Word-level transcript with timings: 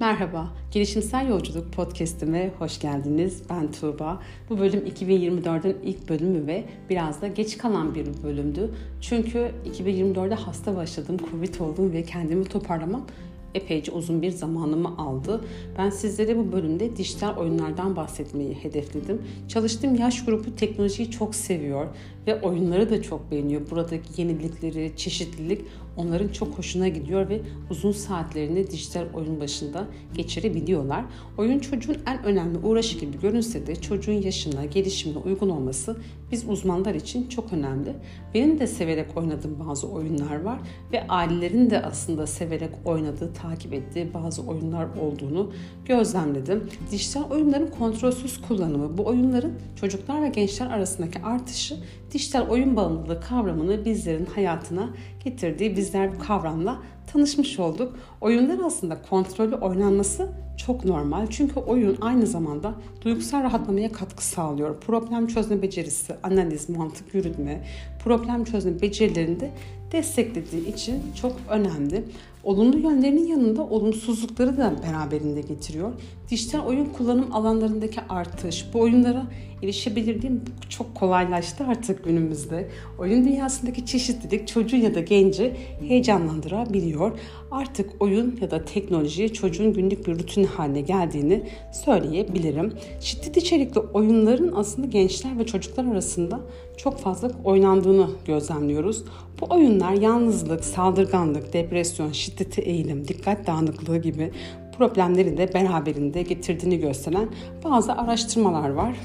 Merhaba, 0.00 0.48
Gelişimsel 0.70 1.28
Yolculuk 1.28 1.72
podcast'ime 1.72 2.50
hoş 2.58 2.80
geldiniz. 2.80 3.42
Ben 3.50 3.72
Tuğba. 3.72 4.22
Bu 4.50 4.58
bölüm 4.58 4.86
2024'ün 4.86 5.76
ilk 5.84 6.08
bölümü 6.08 6.46
ve 6.46 6.64
biraz 6.90 7.22
da 7.22 7.26
geç 7.26 7.58
kalan 7.58 7.94
bir 7.94 8.06
bölümdü. 8.22 8.70
Çünkü 9.00 9.50
2024'de 9.78 10.34
hasta 10.34 10.76
başladım, 10.76 11.16
Covid 11.30 11.60
oldum 11.60 11.92
ve 11.92 12.02
kendimi 12.02 12.44
toparlamam 12.44 13.06
epeyce 13.54 13.92
uzun 13.92 14.22
bir 14.22 14.30
zamanımı 14.30 14.98
aldı. 14.98 15.44
Ben 15.78 15.90
sizlere 15.90 16.36
bu 16.36 16.52
bölümde 16.52 16.96
dijital 16.96 17.36
oyunlardan 17.36 17.96
bahsetmeyi 17.96 18.54
hedefledim. 18.54 19.22
Çalıştığım 19.48 19.94
yaş 19.94 20.24
grubu 20.24 20.56
teknolojiyi 20.56 21.10
çok 21.10 21.34
seviyor 21.34 21.86
ve 22.26 22.40
oyunları 22.40 22.90
da 22.90 23.02
çok 23.02 23.30
beğeniyor. 23.30 23.70
Buradaki 23.70 24.20
yenilikleri, 24.20 24.92
çeşitlilik 24.96 25.64
onların 25.98 26.28
çok 26.28 26.58
hoşuna 26.58 26.88
gidiyor 26.88 27.28
ve 27.28 27.40
uzun 27.70 27.92
saatlerini 27.92 28.70
dijital 28.70 29.04
oyun 29.14 29.40
başında 29.40 29.86
geçirebiliyorlar. 30.14 31.04
Oyun 31.38 31.58
çocuğun 31.58 31.96
en 32.06 32.24
önemli 32.24 32.58
uğraşı 32.58 32.98
gibi 32.98 33.20
görünse 33.20 33.66
de 33.66 33.76
çocuğun 33.76 34.12
yaşına, 34.12 34.64
gelişimine 34.64 35.18
uygun 35.18 35.48
olması 35.48 35.96
biz 36.32 36.48
uzmanlar 36.48 36.94
için 36.94 37.28
çok 37.28 37.52
önemli. 37.52 37.92
Benim 38.34 38.58
de 38.58 38.66
severek 38.66 39.16
oynadığım 39.16 39.56
bazı 39.68 39.88
oyunlar 39.88 40.40
var 40.40 40.58
ve 40.92 41.06
ailelerin 41.08 41.70
de 41.70 41.82
aslında 41.82 42.26
severek 42.26 42.70
oynadığı, 42.84 43.32
takip 43.32 43.74
ettiği 43.74 44.14
bazı 44.14 44.42
oyunlar 44.42 44.86
olduğunu 45.00 45.52
gözlemledim. 45.84 46.70
Dijital 46.90 47.30
oyunların 47.30 47.70
kontrolsüz 47.70 48.40
kullanımı, 48.40 48.98
bu 48.98 49.06
oyunların 49.06 49.52
çocuklar 49.80 50.22
ve 50.22 50.28
gençler 50.28 50.66
arasındaki 50.66 51.22
artışı 51.22 51.76
dijital 52.12 52.48
oyun 52.48 52.76
bağımlılığı 52.76 53.20
kavramını 53.20 53.84
bizlerin 53.84 54.26
hayatına 54.26 54.90
getirdiği 55.24 55.76
bizler 55.88 56.10
bu 56.14 56.18
kavramla 56.18 56.78
tanışmış 57.12 57.58
olduk. 57.58 57.98
Oyunlar 58.20 58.58
aslında 58.66 59.02
kontrollü 59.02 59.54
oynanması 59.54 60.28
çok 60.66 60.84
normal. 60.84 61.26
Çünkü 61.30 61.60
oyun 61.60 61.96
aynı 62.00 62.26
zamanda 62.26 62.74
duygusal 63.04 63.42
rahatlamaya 63.42 63.92
katkı 63.92 64.24
sağlıyor. 64.24 64.80
Problem 64.80 65.26
çözme 65.26 65.62
becerisi, 65.62 66.14
analiz, 66.22 66.68
mantık 66.68 67.14
yürütme, 67.14 67.64
problem 68.04 68.44
çözme 68.44 68.82
becerilerinde 68.82 69.50
desteklediği 69.92 70.74
için 70.74 71.02
çok 71.20 71.32
önemli. 71.48 72.04
Olumlu 72.44 72.78
yönlerinin 72.78 73.26
yanında 73.26 73.62
olumsuzlukları 73.62 74.56
da 74.56 74.74
beraberinde 74.82 75.40
getiriyor. 75.40 75.92
Dijital 76.30 76.66
oyun 76.66 76.84
kullanım 76.84 77.32
alanlarındaki 77.32 78.00
artış, 78.08 78.66
bu 78.74 78.80
oyunlara 78.80 79.26
erişebilirliğim 79.62 80.44
çok 80.68 80.94
kolaylaştı 80.94 81.64
artık 81.68 82.04
günümüzde. 82.04 82.68
Oyun 82.98 83.24
dünyasındaki 83.24 83.86
çeşitlilik 83.86 84.48
çocuğu 84.48 84.76
ya 84.76 84.94
da 84.94 85.00
genci 85.00 85.56
heyecanlandırabiliyor. 85.80 87.18
Artık 87.50 87.90
oyun 88.02 88.38
ya 88.40 88.50
da 88.50 88.64
teknoloji 88.64 89.32
çocuğun 89.32 89.72
günlük 89.72 90.06
bir 90.06 90.18
rutin 90.18 90.44
haline 90.44 90.80
geldiğini 90.80 91.42
söyleyebilirim. 91.72 92.72
Şiddet 93.00 93.36
içerikli 93.36 93.78
oyunların 93.78 94.52
aslında 94.56 94.86
gençler 94.86 95.38
ve 95.38 95.46
çocuklar 95.46 95.84
arasında 95.84 96.40
çok 96.76 96.98
fazla 96.98 97.30
oynandığını 97.44 98.10
gözlemliyoruz. 98.26 99.04
Bu 99.40 99.54
oyunlar 99.54 99.92
yalnızlık, 99.92 100.64
saldırganlık, 100.64 101.52
depresyon, 101.52 102.12
şiddete 102.12 102.62
eğilim, 102.62 103.08
dikkat 103.08 103.46
dağınıklığı 103.46 103.98
gibi 103.98 104.32
problemleri 104.78 105.36
de 105.36 105.54
beraberinde 105.54 106.22
getirdiğini 106.22 106.78
gösteren 106.78 107.28
bazı 107.64 107.92
araştırmalar 107.92 108.70
var. 108.70 108.96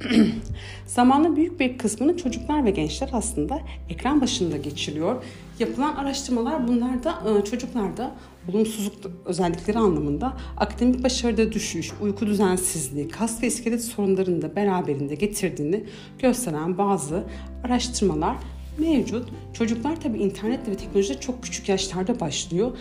Zamanın 0.86 1.36
büyük 1.36 1.60
bir 1.60 1.78
kısmını 1.78 2.16
çocuklar 2.16 2.64
ve 2.64 2.70
gençler 2.70 3.10
aslında 3.12 3.60
ekran 3.90 4.20
başında 4.20 4.56
geçiriyor. 4.56 5.24
Yapılan 5.58 5.94
araştırmalar 5.94 6.68
bunlarda 6.68 7.22
e, 7.38 7.44
çocuklarda 7.44 8.14
olumsuzluk 8.48 8.94
özellikleri 9.24 9.78
anlamında 9.78 10.36
akademik 10.56 11.04
başarıda 11.04 11.52
düşüş, 11.52 11.92
uyku 12.00 12.26
düzensizliği, 12.26 13.08
kas 13.08 13.42
ve 13.42 13.46
iskelet 13.46 13.84
sorunlarını 13.84 14.42
da 14.42 14.56
beraberinde 14.56 15.14
getirdiğini 15.14 15.84
gösteren 16.18 16.78
bazı 16.78 17.24
araştırmalar 17.64 18.36
mevcut. 18.78 19.28
Çocuklar 19.52 20.00
tabii 20.00 20.18
internetle 20.18 20.72
ve 20.72 20.76
teknolojide 20.76 21.20
çok 21.20 21.42
küçük 21.42 21.68
yaşlarda 21.68 22.20
başlıyor. 22.20 22.72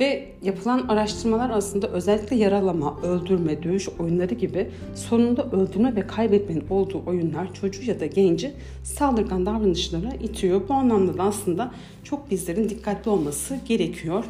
Ve 0.00 0.28
yapılan 0.42 0.88
araştırmalar 0.88 1.50
aslında 1.50 1.88
özellikle 1.88 2.36
yaralama, 2.36 3.00
öldürme, 3.02 3.62
dövüş 3.62 3.88
oyunları 3.88 4.34
gibi 4.34 4.70
sonunda 4.94 5.44
öldürme 5.50 5.96
ve 5.96 6.06
kaybetmenin 6.06 6.64
olduğu 6.70 7.02
oyunlar 7.06 7.54
çocuğu 7.54 7.82
ya 7.82 8.00
da 8.00 8.06
genci 8.06 8.52
saldırgan 8.82 9.46
davranışlara 9.46 10.10
itiyor. 10.22 10.60
Bu 10.68 10.74
anlamda 10.74 11.18
da 11.18 11.22
aslında 11.22 11.72
çok 12.04 12.30
bizlerin 12.30 12.68
dikkatli 12.68 13.10
olması 13.10 13.58
gerekiyor. 13.68 14.24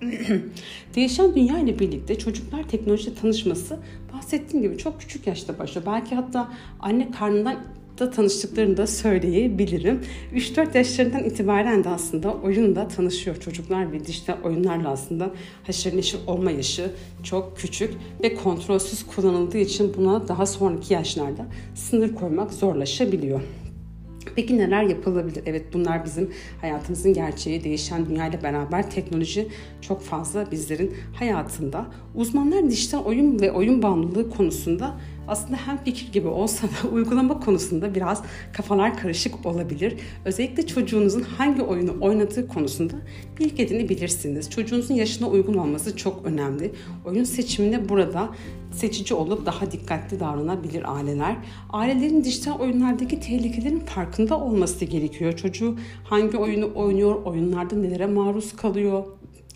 Değişen 0.94 1.34
dünya 1.34 1.58
ile 1.58 1.78
birlikte 1.78 2.18
çocuklar 2.18 2.68
teknolojiyle 2.68 3.14
tanışması 3.14 3.78
bahsettiğim 4.12 4.62
gibi 4.62 4.78
çok 4.78 5.00
küçük 5.00 5.26
yaşta 5.26 5.58
başlıyor. 5.58 5.86
Belki 5.86 6.14
hatta 6.14 6.52
anne 6.80 7.10
karnından 7.10 7.56
da 8.02 8.10
tanıştıklarını 8.10 8.76
da 8.76 8.86
söyleyebilirim. 8.86 10.00
3-4 10.34 10.76
yaşlarından 10.76 11.24
itibaren 11.24 11.84
de 11.84 11.88
aslında 11.88 12.34
oyunla 12.34 12.88
tanışıyor 12.88 13.36
çocuklar 13.36 13.92
ve 13.92 14.06
dijital 14.06 14.42
oyunlarla 14.44 14.88
aslında 14.88 15.30
haşır 15.64 15.96
neşir 15.96 16.20
olma 16.26 16.50
yaşı 16.50 16.90
çok 17.22 17.56
küçük 17.56 17.94
ve 18.22 18.34
kontrolsüz 18.34 19.06
kullanıldığı 19.06 19.58
için 19.58 19.94
buna 19.96 20.28
daha 20.28 20.46
sonraki 20.46 20.94
yaşlarda 20.94 21.46
sınır 21.74 22.14
koymak 22.14 22.52
zorlaşabiliyor. 22.52 23.40
Peki 24.36 24.58
neler 24.58 24.82
yapılabilir? 24.82 25.42
Evet 25.46 25.64
bunlar 25.72 26.04
bizim 26.04 26.30
hayatımızın 26.60 27.12
gerçeği, 27.12 27.64
değişen 27.64 28.06
dünyayla 28.06 28.42
beraber 28.42 28.90
teknoloji 28.90 29.48
çok 29.80 30.02
fazla 30.02 30.50
bizlerin 30.50 30.94
hayatında. 31.14 31.86
Uzmanlar 32.14 32.70
dijital 32.70 33.04
oyun 33.04 33.40
ve 33.40 33.52
oyun 33.52 33.82
bağımlılığı 33.82 34.30
konusunda 34.30 34.94
aslında 35.28 35.56
hem 35.56 35.84
fikir 35.84 36.12
gibi 36.12 36.28
olsa 36.28 36.66
da 36.66 36.88
uygulama 36.92 37.40
konusunda 37.40 37.94
biraz 37.94 38.22
kafalar 38.52 38.98
karışık 38.98 39.46
olabilir. 39.46 39.96
Özellikle 40.24 40.66
çocuğunuzun 40.66 41.20
hangi 41.20 41.62
oyunu 41.62 41.96
oynadığı 42.00 42.48
konusunda 42.48 42.94
bilgi 43.38 43.62
edinebilirsiniz. 43.62 44.50
Çocuğunuzun 44.50 44.94
yaşına 44.94 45.28
uygun 45.28 45.54
olması 45.54 45.96
çok 45.96 46.26
önemli. 46.26 46.72
Oyun 47.04 47.24
seçimine 47.24 47.88
burada 47.88 48.30
seçici 48.72 49.14
olup 49.14 49.46
daha 49.46 49.72
dikkatli 49.72 50.20
davranabilir 50.20 50.96
aileler. 50.96 51.36
Ailelerin 51.70 52.24
dijital 52.24 52.58
oyunlardaki 52.58 53.20
tehlikelerin 53.20 53.80
farkında 53.80 54.11
olması 54.20 54.84
gerekiyor. 54.84 55.32
Çocuğu 55.32 55.76
hangi 56.04 56.36
oyunu 56.36 56.70
oynuyor, 56.74 57.24
oyunlarda 57.24 57.76
nelere 57.76 58.06
maruz 58.06 58.56
kalıyor, 58.56 59.04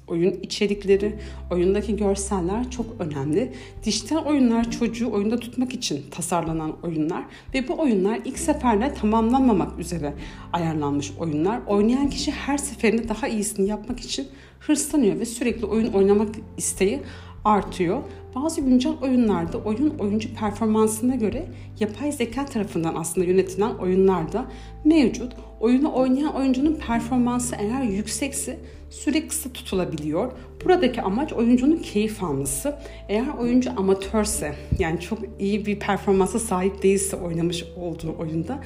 oyun 0.06 0.30
içerikleri, 0.42 1.14
oyundaki 1.50 1.96
görseller 1.96 2.70
çok 2.70 2.86
önemli. 2.98 3.52
Dijital 3.84 4.24
oyunlar 4.24 4.70
çocuğu 4.70 5.10
oyunda 5.12 5.40
tutmak 5.40 5.74
için 5.74 6.04
tasarlanan 6.10 6.72
oyunlar 6.82 7.24
ve 7.54 7.68
bu 7.68 7.80
oyunlar 7.80 8.20
ilk 8.24 8.38
seferle 8.38 8.94
tamamlanmamak 8.94 9.78
üzere 9.78 10.14
ayarlanmış 10.52 11.12
oyunlar. 11.18 11.60
Oynayan 11.66 12.10
kişi 12.10 12.30
her 12.30 12.58
seferinde 12.58 13.08
daha 13.08 13.28
iyisini 13.28 13.68
yapmak 13.68 14.00
için 14.00 14.28
hırslanıyor 14.60 15.18
ve 15.18 15.26
sürekli 15.26 15.66
oyun 15.66 15.92
oynamak 15.92 16.34
isteği 16.56 17.00
artıyor. 17.44 18.02
Bazı 18.36 18.60
güncel 18.60 18.92
oyunlarda 19.02 19.58
oyun 19.58 19.98
oyuncu 19.98 20.34
performansına 20.34 21.14
göre 21.14 21.46
yapay 21.80 22.12
zeka 22.12 22.44
tarafından 22.44 22.94
aslında 22.94 23.26
yönetilen 23.26 23.74
oyunlarda 23.74 24.46
mevcut. 24.84 25.32
Oyunu 25.60 25.94
oynayan 25.94 26.34
oyuncunun 26.34 26.74
performansı 26.74 27.56
eğer 27.58 27.82
yüksekse 27.82 28.58
süre 28.90 29.28
kısa 29.28 29.52
tutulabiliyor. 29.52 30.32
Buradaki 30.64 31.02
amaç 31.02 31.32
oyuncunun 31.32 31.76
keyif 31.76 32.24
alması. 32.24 32.76
Eğer 33.08 33.28
oyuncu 33.38 33.70
amatörse 33.76 34.54
yani 34.78 35.00
çok 35.00 35.18
iyi 35.38 35.66
bir 35.66 35.78
performansa 35.78 36.38
sahip 36.38 36.82
değilse 36.82 37.16
oynamış 37.16 37.64
olduğu 37.76 38.16
oyunda 38.18 38.58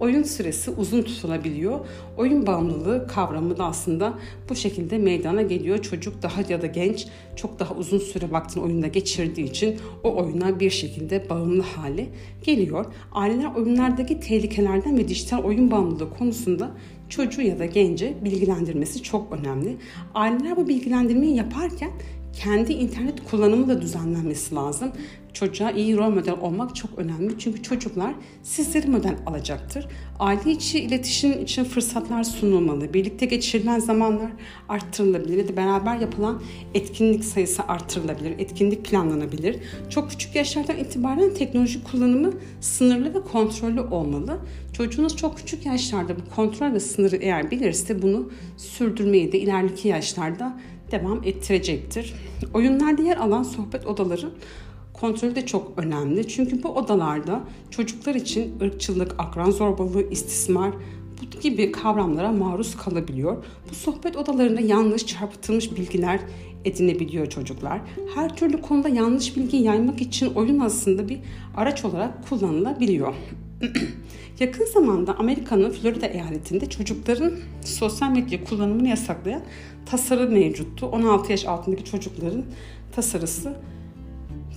oyun 0.00 0.22
süresi 0.22 0.70
uzun 0.70 1.02
tutulabiliyor. 1.02 1.80
Oyun 2.16 2.46
bağımlılığı 2.46 3.06
kavramı 3.06 3.58
da 3.58 3.64
aslında 3.64 4.14
bu 4.48 4.54
şekilde 4.54 4.98
meydana 4.98 5.42
geliyor. 5.42 5.82
Çocuk 5.82 6.22
daha 6.22 6.40
ya 6.48 6.62
da 6.62 6.66
genç 6.66 7.06
çok 7.36 7.58
daha 7.58 7.74
uzun 7.74 7.98
süre 7.98 8.30
vaktini 8.30 8.64
oyunda 8.64 8.86
geçirdiği 9.14 9.50
için 9.50 9.76
o 10.02 10.16
oyuna 10.16 10.60
bir 10.60 10.70
şekilde 10.70 11.28
bağımlı 11.30 11.62
hale 11.62 12.06
geliyor. 12.42 12.86
Aileler 13.12 13.54
oyunlardaki 13.54 14.20
tehlikelerden 14.20 14.98
ve 14.98 15.08
dijital 15.08 15.42
oyun 15.42 15.70
bağımlılığı 15.70 16.10
konusunda 16.10 16.70
çocuğu 17.08 17.42
ya 17.42 17.58
da 17.58 17.66
genci 17.66 18.16
bilgilendirmesi 18.24 19.02
çok 19.02 19.32
önemli. 19.32 19.76
Aileler 20.14 20.56
bu 20.56 20.68
bilgilendirmeyi 20.68 21.36
yaparken 21.36 21.90
kendi 22.42 22.72
internet 22.72 23.24
kullanımı 23.30 23.68
da 23.68 23.82
düzenlenmesi 23.82 24.54
lazım. 24.54 24.92
Çocuğa 25.32 25.70
iyi 25.70 25.96
rol 25.96 26.10
model 26.10 26.34
olmak 26.40 26.76
çok 26.76 26.98
önemli. 26.98 27.38
Çünkü 27.38 27.62
çocuklar 27.62 28.14
sizleri 28.42 28.88
model 28.88 29.16
alacaktır. 29.26 29.86
Aile 30.18 30.50
içi 30.50 30.78
iletişim 30.78 31.42
için 31.42 31.64
fırsatlar 31.64 32.24
sunulmalı. 32.24 32.94
Birlikte 32.94 33.26
geçirilen 33.26 33.78
zamanlar 33.78 34.30
arttırılabilir 34.68 35.38
ya 35.38 35.48
da 35.48 35.56
beraber 35.56 35.96
yapılan 35.96 36.42
etkinlik 36.74 37.24
sayısı 37.24 37.62
arttırılabilir. 37.62 38.38
Etkinlik 38.38 38.84
planlanabilir. 38.84 39.56
Çok 39.90 40.10
küçük 40.10 40.36
yaşlardan 40.36 40.76
itibaren 40.76 41.34
teknoloji 41.34 41.84
kullanımı 41.84 42.32
sınırlı 42.60 43.14
ve 43.14 43.20
kontrollü 43.20 43.80
olmalı. 43.80 44.38
Çocuğunuz 44.74 45.16
çok 45.16 45.36
küçük 45.36 45.66
yaşlarda 45.66 46.16
bu 46.16 46.34
kontrol 46.36 46.72
ve 46.72 46.80
sınırı 46.80 47.16
eğer 47.16 47.50
bilirse 47.50 48.02
bunu 48.02 48.30
sürdürmeyi 48.56 49.32
de 49.32 49.38
ileriki 49.38 49.88
yaşlarda 49.88 50.60
devam 50.90 51.24
ettirecektir. 51.24 52.14
Oyunlarda 52.54 53.02
yer 53.02 53.16
alan 53.16 53.42
sohbet 53.42 53.86
odaları 53.86 54.30
kontrolü 54.92 55.34
de 55.34 55.46
çok 55.46 55.72
önemli. 55.76 56.28
Çünkü 56.28 56.62
bu 56.62 56.68
odalarda 56.68 57.40
çocuklar 57.70 58.14
için 58.14 58.60
ırkçılık, 58.62 59.14
akran 59.18 59.50
zorbalığı, 59.50 60.10
istismar 60.10 60.70
bu 61.22 61.40
gibi 61.40 61.72
kavramlara 61.72 62.32
maruz 62.32 62.76
kalabiliyor. 62.76 63.44
Bu 63.70 63.74
sohbet 63.74 64.16
odalarında 64.16 64.60
yanlış 64.60 65.06
çarpıtılmış 65.06 65.76
bilgiler 65.76 66.20
edinebiliyor 66.64 67.26
çocuklar. 67.26 67.80
Her 68.14 68.36
türlü 68.36 68.60
konuda 68.60 68.88
yanlış 68.88 69.36
bilgi 69.36 69.56
yaymak 69.56 70.00
için 70.00 70.34
oyun 70.34 70.58
aslında 70.58 71.08
bir 71.08 71.18
araç 71.56 71.84
olarak 71.84 72.28
kullanılabiliyor. 72.28 73.14
Yakın 74.40 74.64
zamanda 74.64 75.18
Amerika'nın 75.18 75.70
Florida 75.70 76.06
eyaletinde 76.06 76.68
çocukların 76.68 77.32
sosyal 77.64 78.10
medya 78.10 78.44
kullanımını 78.44 78.88
yasaklayan 78.88 79.42
tasarı 79.86 80.30
mevcuttu. 80.30 80.86
16 80.86 81.32
yaş 81.32 81.44
altındaki 81.44 81.84
çocukların 81.84 82.44
tasarısı 82.92 83.56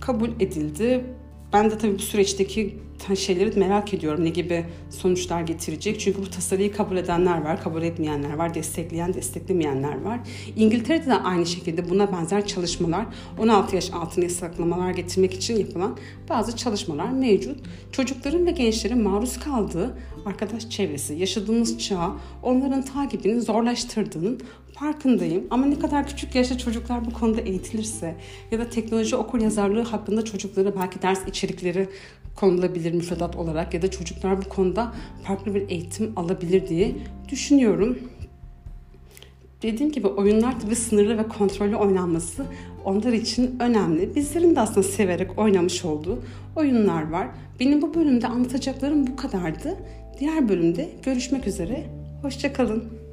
kabul 0.02 0.30
edildi. 0.40 1.06
Ben 1.54 1.72
de 1.72 1.78
tabii 1.78 1.96
bu 1.96 2.00
süreçteki 2.00 2.78
şeyleri 3.16 3.60
merak 3.60 3.94
ediyorum. 3.94 4.26
Ne 4.26 4.30
gibi 4.30 4.66
sonuçlar 4.90 5.42
getirecek? 5.42 6.00
Çünkü 6.00 6.22
bu 6.22 6.30
tasarıyı 6.30 6.74
kabul 6.74 6.98
edenler 6.98 7.42
var, 7.42 7.64
kabul 7.64 7.82
etmeyenler 7.82 8.34
var, 8.34 8.54
destekleyen, 8.54 9.14
desteklemeyenler 9.14 10.02
var. 10.02 10.20
İngiltere'de 10.56 11.06
de 11.06 11.14
aynı 11.14 11.46
şekilde 11.46 11.90
buna 11.90 12.12
benzer 12.12 12.48
çalışmalar, 12.48 13.06
16 13.40 13.76
yaş 13.76 13.94
altına 13.94 14.24
yasaklamalar 14.24 14.92
getirmek 14.92 15.34
için 15.34 15.60
yapılan 15.60 15.98
bazı 16.30 16.56
çalışmalar 16.56 17.10
mevcut. 17.10 17.60
Çocukların 17.92 18.46
ve 18.46 18.52
gençlerin 18.52 19.04
maruz 19.04 19.40
kaldığı 19.40 19.98
arkadaş 20.26 20.70
çevresi, 20.70 21.14
yaşadığımız 21.14 21.80
çağ 21.80 22.12
onların 22.44 22.82
takibini 22.82 23.42
zorlaştırdığının 23.42 24.40
farkındayım. 24.80 25.48
Ama 25.50 25.66
ne 25.66 25.80
kadar 25.80 26.08
küçük 26.08 26.36
yaşta 26.36 26.58
çocuklar 26.58 27.06
bu 27.06 27.14
konuda 27.14 27.42
eğitilirse 27.42 28.16
ya 28.52 28.60
da 28.60 28.70
teknoloji 28.70 29.16
okur 29.16 29.42
yazarlığı 29.42 29.82
hakkında 29.82 30.26
çocuklara 30.26 30.76
belki 30.76 31.02
ders 31.02 31.28
içerikleri 31.28 31.90
konulabilir 32.38 32.94
müfredat 32.94 33.36
olarak 33.36 33.74
ya 33.74 33.82
da 33.82 33.92
çocuklar 33.92 34.46
bu 34.46 34.50
konuda 34.50 34.94
farklı 35.24 35.56
bir 35.56 35.70
eğitim 35.70 36.14
alabilir 36.16 36.68
diye 36.68 36.96
düşünüyorum. 37.30 37.98
Dediğim 39.62 39.92
gibi 39.92 40.08
oyunlar 40.08 40.60
tabii 40.60 40.76
sınırlı 40.76 41.18
ve 41.18 41.28
kontrollü 41.28 41.76
oynanması 41.76 42.46
onlar 42.86 43.14
için 43.14 43.56
önemli. 43.60 44.16
Bizlerin 44.16 44.56
de 44.56 44.60
aslında 44.60 44.84
severek 44.84 45.40
oynamış 45.40 45.86
olduğu 45.86 46.20
oyunlar 46.56 47.12
var. 47.12 47.28
Benim 47.60 47.82
bu 47.82 47.94
bölümde 47.94 48.28
anlatacaklarım 48.28 49.08
bu 49.08 49.16
kadardı. 49.16 49.78
Diğer 50.20 50.50
bölümde 50.50 50.90
görüşmek 51.04 51.48
üzere. 51.48 51.84
Hoşçakalın. 52.22 53.07